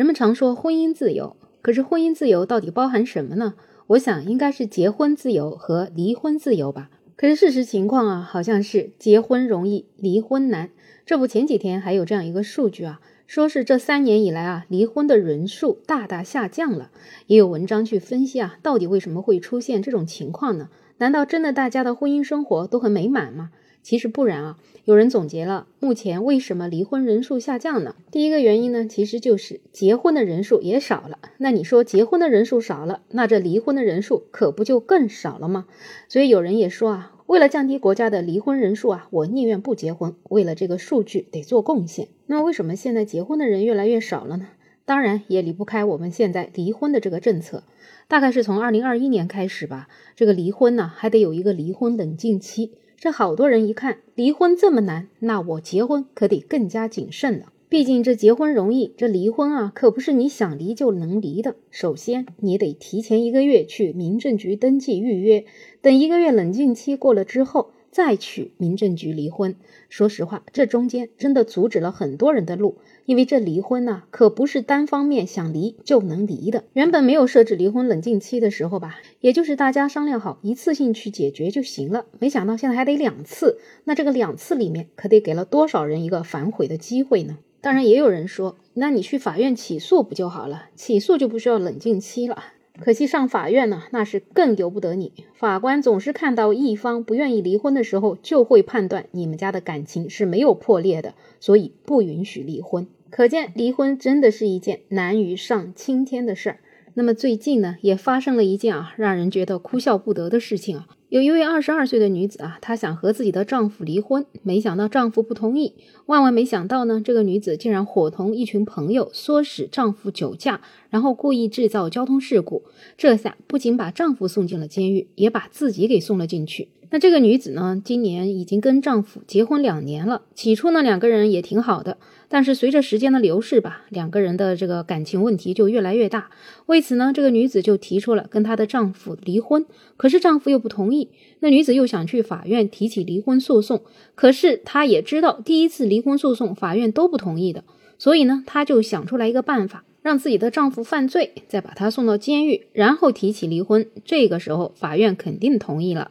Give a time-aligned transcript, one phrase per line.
[0.00, 3.52] 人们常说婚姻自由，可是婚姻自由到底包含什么呢？
[3.88, 6.88] 我想应该是结婚自由和离婚自由吧。
[7.16, 10.70] 可是事实情况啊，好像是结婚容易，离婚难。
[11.04, 16.90] 这不，前几天还有这样一个数据啊，说是这三年以来啊，离婚的人数大大下降了。
[17.26, 20.70] 也有文章去分析啊，到底为什么会出现这种情况呢？
[20.96, 23.50] 难道真的大家的婚姻生活都很美满吗？
[23.82, 27.94] 其实不然啊，有人总结了目前为什么离婚人数下降呢？
[28.10, 31.18] 第一个原因呢，其实就是结婚的人数也少了。
[31.38, 35.66] 那你说结婚的人数少了，那这离婚的人数可不就更少了吗？
[36.08, 42.08] 所以有人也说啊，为了降低国家的离婚人数啊，我宁愿不结婚，为了这个数据得做贡献。
[42.26, 44.48] 那为什么现在结婚的人越来越少了呢？
[44.84, 47.62] 当然也离不开我们现在离婚的这个政策，
[48.08, 52.72] 大概是从二零二一年开始吧，这个离婚呢还得有一个离婚冷静期。
[53.00, 57.46] 这好多人一看离婚这么难，那我结婚可得更加谨慎了。
[57.66, 61.56] 毕竟这结婚容易，这离婚啊可不是你想离就能离的。
[61.70, 65.46] 首先你得提前一个月去民政局登记预约，
[65.80, 67.70] 等一个月冷静期过了之后。
[67.90, 69.56] 再去民政局离婚，
[69.88, 76.64] 说实话，这中间真的阻止了很多人的路，因为这离婚呢，可不是单方面想离就能离的。
[76.72, 82.06] 原本没有设置离婚冷静期的时候吧，也就是大家商量好一次性去解决就行了。
[82.18, 87.38] 没想到现在还得两次，那这个两次里面可得给了多少人一个反悔的机会呢？
[87.60, 90.70] 当然，也有人说，那你去法院起诉不就好了？
[90.76, 92.44] 起诉就不需要冷静期了。
[92.78, 95.12] 可惜上法院呢，那是更由不得你。
[95.34, 102.86] 法官总是看到一方不愿意离婚的时候，就会判断你们家的感情是没有破裂的，所以不允许离婚。
[103.10, 106.60] 可见离婚真的是一件难于上青天的事儿。
[106.94, 110.88] 那么最近呢，也发生了一件啊，让人觉得哭笑不得的事情啊。
[111.10, 115.74] 有一位二十二岁的女子啊，她想和自己的丈夫离婚，没想到丈夫不同意。
[116.06, 122.62] 万万没想到呢，这个女子竟然伙同一群朋友唆使丈夫酒驾，然后故意制造交通事故。
[122.96, 126.68] 这下不仅把丈夫送进了监狱，也把自己给送了进去。
[126.92, 130.22] 那这个女子呢，今年已经跟丈夫结婚两年了。
[130.34, 136.30] 起初呢，两个人也挺好的，但是随着时间的流逝吧，两个人的这个感情问题就越来越大。
[136.66, 139.64] 为此呢，这个女子就提出了跟她的丈夫离婚，
[139.96, 140.99] 可是丈夫又不同意
[141.40, 143.82] 那女子又想去法院提起离婚诉讼，
[144.14, 147.64] 可是她也知道第一次离婚诉讼法院都不同意的，
[147.98, 153.86] 所以呢，她就想出来一个办法，让自己的丈夫犯罪，再把他送到监狱，然后提起离婚。
[154.04, 156.10] 这个时候，法院肯定同意了。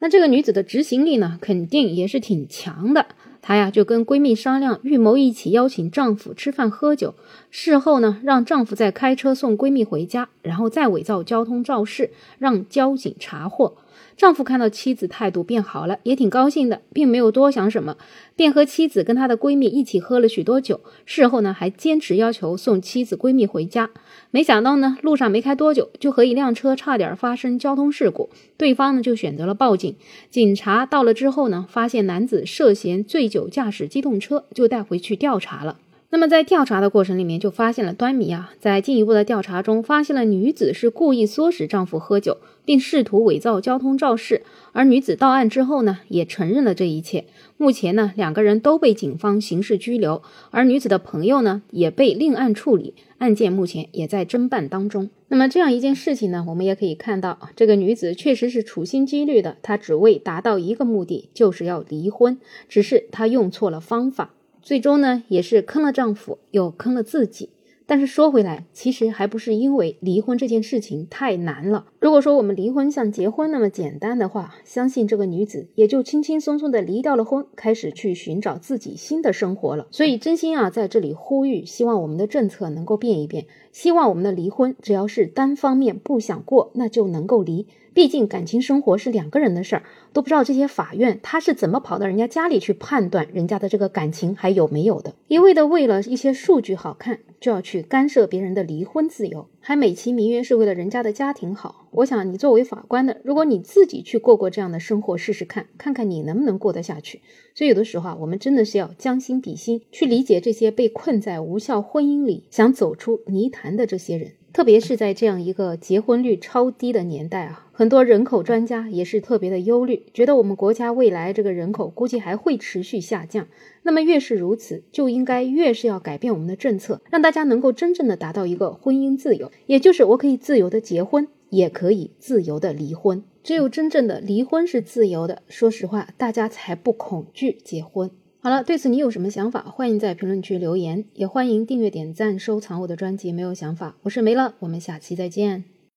[0.00, 3.06] 那这个女子的执行力呢，肯定也是挺强的。
[3.40, 7.14] 她呀就跟闺蜜商量，预谋一起邀请丈夫吃饭喝酒，
[7.50, 13.76] 事后呢让丈夫再开车送闺蜜回家，然后再伪造交通肇事，让交警查获。
[14.16, 17.96] 丈夫看到妻子态度变好了，也挺高兴的，并没有多想什么，
[18.34, 20.80] 便和妻子跟她的闺蜜一起喝了许多酒。
[21.04, 23.90] 事后呢，还坚持要求送妻子闺蜜回家。
[24.30, 28.30] 没想到呢，路上没开多久，就和一辆车差点发生交通事故。
[28.56, 29.94] 对方呢，就选择了报警。
[30.30, 35.78] 警察到了之后呢，发现男子涉嫌醉酒驾驶机动车，就带回去调查了。
[36.10, 44.40] 那么在调查的过程里面就发现了端倪啊，在进一步的调查中发现了女子是故意唆使丈夫喝酒，并试图伪造交通肇事，
[44.72, 47.26] 而女子到案之后呢，也承认了这一切。
[47.58, 55.10] 目前呢，两个人都被警方刑事拘留，而女子的朋友呢也被另案处理，案件目前也在侦办当中。
[55.28, 64.30] 那么这样一件事情呢，我们也可以看到，这个女子确实是处心积虑的，她只为达到一个目的，就是要离婚，只是她用错了方法。
[64.68, 67.48] 最终呢，也是坑了丈夫，又坑了自己。
[67.86, 71.86] 但是说回来，其实还不是因为离婚这件事情太难了。
[72.00, 79.86] 如果说我们离婚像结婚那么简单的话，相信这个女子也就轻轻松松的离掉了婚，开始去寻找自己新的生活了。
[79.90, 87.66] 所以真心啊，在这里呼吁，希望我们的政策能够变一变，希望我们的离婚只要是单方面不想过，那就能够离。
[87.98, 89.82] 毕竟感情生活是两个人的事儿，
[90.12, 101.88] 都不知道这些法院他是怎么跑到人家家里去判断人家的这个感情还有没有的，一味的为了一些数据好看就要去干涉别人的离婚自由，还美其名曰是为了人家的家庭好。
[101.90, 107.20] 我想你作为法官的，如果你自己去过过这样的生活试试看，看看你能不能过得下去。
[107.56, 114.34] 所以有的时候啊，我们真的是要将心比心，去理解这些被困在无效婚姻里想走出泥潭的这些人。
[114.52, 123.46] 特别是在这样一个结婚率超低的年代啊，很多人口专家也是特别的忧虑，觉得我们国家未来这个人口估计还会持续下降。
[123.82, 133.22] 那么越是如此，就应该越是要改变我们的政策，让大家能够真正的达到一个婚姻自由，也就是我可以自由的结婚，也可以自由的离婚。
[133.44, 138.10] 只有真正的离婚是自由的，说实话，大家才不恐惧结婚。
[138.40, 139.62] 好了，对此你有什么想法？
[139.62, 143.32] 欢迎在评论区留言，也欢迎订阅、点赞、收藏我的专辑。
[143.32, 145.77] 没有想法，我是梅乐，我们下期再见。